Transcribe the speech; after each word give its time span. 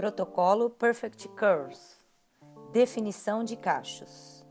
Protocolo 0.00 0.70
Perfect 0.70 1.28
Curls 1.28 1.98
Definição 2.72 3.44
de 3.44 3.54
cachos. 3.54 4.46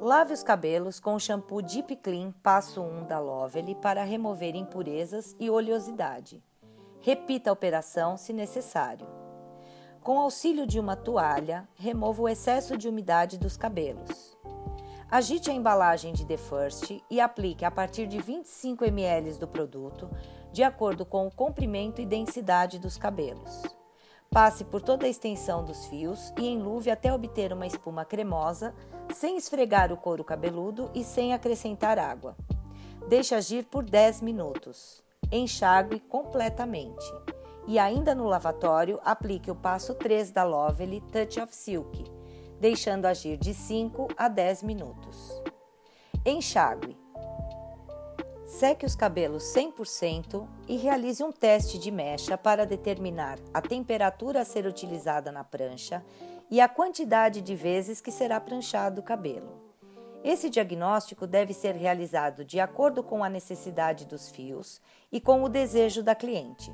Lave 0.00 0.32
os 0.32 0.42
cabelos 0.42 0.98
com 0.98 1.14
o 1.14 1.20
shampoo 1.20 1.62
Deep 1.62 1.94
Clean 1.94 2.32
passo 2.42 2.82
1 2.82 3.04
da 3.04 3.20
Lovely 3.20 3.76
para 3.76 4.02
remover 4.02 4.56
impurezas 4.56 5.36
e 5.38 5.48
oleosidade. 5.48 6.42
Repita 7.00 7.48
a 7.48 7.52
operação 7.52 8.16
se 8.16 8.32
necessário. 8.32 9.06
Com 10.02 10.18
auxílio 10.18 10.66
de 10.66 10.80
uma 10.80 10.96
toalha, 10.96 11.68
remova 11.76 12.22
o 12.22 12.28
excesso 12.28 12.76
de 12.76 12.88
umidade 12.88 13.38
dos 13.38 13.56
cabelos. 13.56 14.36
Agite 15.08 15.48
a 15.48 15.54
embalagem 15.54 16.12
de 16.12 16.26
The 16.26 16.38
First 16.38 17.04
e 17.08 17.20
aplique 17.20 17.64
a 17.64 17.70
partir 17.70 18.08
de 18.08 18.20
25 18.20 18.84
ml 18.84 19.34
do 19.34 19.46
produto, 19.46 20.10
de 20.52 20.64
acordo 20.64 21.06
com 21.06 21.24
o 21.24 21.30
comprimento 21.30 22.00
e 22.00 22.04
densidade 22.04 22.80
dos 22.80 22.98
cabelos. 22.98 23.75
Passe 24.36 24.64
por 24.64 24.82
toda 24.82 25.06
a 25.06 25.08
extensão 25.08 25.64
dos 25.64 25.86
fios 25.86 26.30
e 26.38 26.46
enluve 26.46 26.90
até 26.90 27.10
obter 27.10 27.54
uma 27.54 27.66
espuma 27.66 28.04
cremosa, 28.04 28.74
sem 29.14 29.38
esfregar 29.38 29.90
o 29.90 29.96
couro 29.96 30.22
cabeludo 30.22 30.90
e 30.94 31.02
sem 31.02 31.32
acrescentar 31.32 31.98
água. 31.98 32.36
Deixe 33.08 33.34
agir 33.34 33.64
por 33.64 33.82
10 33.82 34.20
minutos. 34.20 35.02
Enxague 35.32 36.00
completamente. 36.00 37.02
E 37.66 37.78
ainda 37.78 38.14
no 38.14 38.26
lavatório, 38.26 39.00
aplique 39.02 39.50
o 39.50 39.56
passo 39.56 39.94
3 39.94 40.30
da 40.32 40.44
Lovely 40.44 41.00
Touch 41.10 41.40
of 41.40 41.56
Silk, 41.56 42.04
deixando 42.60 43.06
agir 43.06 43.38
de 43.38 43.54
5 43.54 44.08
a 44.18 44.28
10 44.28 44.64
minutos. 44.64 45.42
Enxague. 46.26 46.94
Seque 48.46 48.86
os 48.86 48.94
cabelos 48.94 49.42
100% 49.42 50.46
e 50.68 50.76
realize 50.76 51.22
um 51.22 51.32
teste 51.32 51.80
de 51.80 51.90
mecha 51.90 52.38
para 52.38 52.64
determinar 52.64 53.40
a 53.52 53.60
temperatura 53.60 54.40
a 54.40 54.44
ser 54.44 54.66
utilizada 54.66 55.32
na 55.32 55.42
prancha 55.42 56.04
e 56.48 56.60
a 56.60 56.68
quantidade 56.68 57.40
de 57.40 57.56
vezes 57.56 58.00
que 58.00 58.12
será 58.12 58.40
pranchado 58.40 59.00
o 59.00 59.04
cabelo. 59.04 59.60
Esse 60.22 60.48
diagnóstico 60.48 61.26
deve 61.26 61.52
ser 61.52 61.74
realizado 61.74 62.44
de 62.44 62.60
acordo 62.60 63.02
com 63.02 63.24
a 63.24 63.28
necessidade 63.28 64.06
dos 64.06 64.30
fios 64.30 64.80
e 65.10 65.20
com 65.20 65.42
o 65.42 65.48
desejo 65.48 66.00
da 66.00 66.14
cliente. 66.14 66.72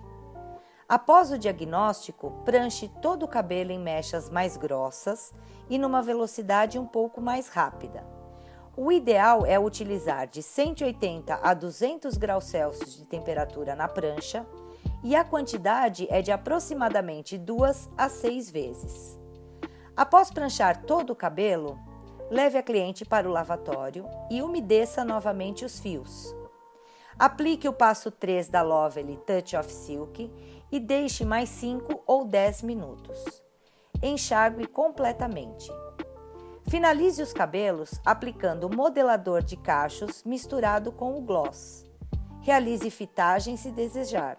Após 0.86 1.32
o 1.32 1.38
diagnóstico, 1.38 2.42
pranche 2.44 2.86
todo 3.00 3.22
o 3.22 3.28
cabelo 3.28 3.72
em 3.72 3.78
mechas 3.78 4.28
mais 4.28 4.58
grossas 4.58 5.32
e 5.70 5.78
numa 5.78 6.02
velocidade 6.02 6.78
um 6.78 6.86
pouco 6.86 7.18
mais 7.18 7.48
rápida. 7.48 8.21
O 8.74 8.90
ideal 8.90 9.44
é 9.44 9.58
utilizar 9.58 10.26
de 10.26 10.42
180 10.42 11.40
a 11.42 11.52
200 11.52 12.16
graus 12.16 12.44
Celsius 12.44 12.96
de 12.96 13.04
temperatura 13.04 13.76
na 13.76 13.86
prancha 13.86 14.46
e 15.04 15.14
a 15.14 15.22
quantidade 15.22 16.06
é 16.10 16.22
de 16.22 16.32
aproximadamente 16.32 17.36
2 17.36 17.90
a 17.98 18.08
6 18.08 18.50
vezes. 18.50 19.20
Após 19.94 20.30
pranchar 20.30 20.84
todo 20.84 21.10
o 21.10 21.16
cabelo, 21.16 21.78
leve 22.30 22.56
a 22.56 22.62
cliente 22.62 23.04
para 23.04 23.28
o 23.28 23.32
lavatório 23.32 24.06
e 24.30 24.40
umedeça 24.40 25.04
novamente 25.04 25.66
os 25.66 25.78
fios. 25.78 26.34
Aplique 27.18 27.68
o 27.68 27.74
passo 27.74 28.10
3 28.10 28.48
da 28.48 28.62
Lovely 28.62 29.18
Touch 29.18 29.54
of 29.54 29.70
Silk 29.70 30.32
e 30.70 30.80
deixe 30.80 31.26
mais 31.26 31.50
5 31.50 32.04
ou 32.06 32.24
10 32.24 32.62
minutos. 32.62 33.42
Enxague 34.02 34.66
completamente. 34.66 35.70
Finalize 36.72 37.22
os 37.22 37.34
cabelos 37.34 38.00
aplicando 38.02 38.74
modelador 38.74 39.42
de 39.42 39.58
cachos 39.58 40.24
misturado 40.24 40.90
com 40.90 41.18
o 41.18 41.20
gloss. 41.20 41.84
Realize 42.40 42.88
fitagem 42.88 43.58
se 43.58 43.70
desejar. 43.70 44.38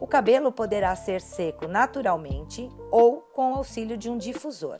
O 0.00 0.06
cabelo 0.06 0.50
poderá 0.50 0.96
ser 0.96 1.20
seco 1.20 1.68
naturalmente 1.68 2.66
ou 2.90 3.20
com 3.20 3.56
auxílio 3.56 3.94
de 3.94 4.08
um 4.08 4.16
difusor. 4.16 4.78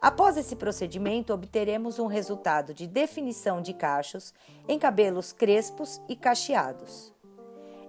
Após 0.00 0.36
esse 0.36 0.54
procedimento, 0.54 1.34
obteremos 1.34 1.98
um 1.98 2.06
resultado 2.06 2.72
de 2.72 2.86
definição 2.86 3.60
de 3.60 3.74
cachos 3.74 4.32
em 4.68 4.78
cabelos 4.78 5.32
crespos 5.32 6.00
e 6.08 6.14
cacheados. 6.14 7.12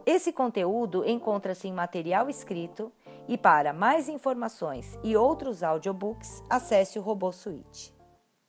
Esse 0.08 0.34
conteúdo 0.34 1.08
encontra-se 1.08 1.68
em 1.68 1.72
material 1.72 2.32
escrito 2.32 2.92
e 3.28 3.38
para 3.38 3.74
mais 3.74 4.10
informações 4.10 4.98
e 5.04 5.16
outros 5.16 5.64
audiobooks, 5.64 6.44
acesse 6.50 7.00
o 7.00 7.02
Robô 7.02 7.32
Suite. 7.32 7.94